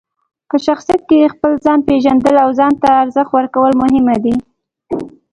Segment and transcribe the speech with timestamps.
[0.49, 4.35] په شخصیت کې خپل ځان پېژندل او ځان ته ارزښت ورکول مهم دي.